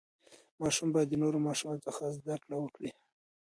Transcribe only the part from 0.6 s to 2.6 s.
ماشوم باید د نورو ماشومانو څخه زده کړه